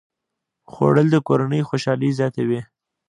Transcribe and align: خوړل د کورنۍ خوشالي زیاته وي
خوړل 0.71 1.07
د 1.11 1.15
کورنۍ 1.27 1.61
خوشالي 1.69 2.09
زیاته 2.17 2.41
وي 2.49 2.61